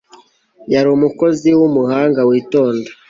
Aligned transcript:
Yari 0.73 0.87
umukozi 0.97 1.49
wumuhanga 1.59 2.21
witonda 2.29 2.89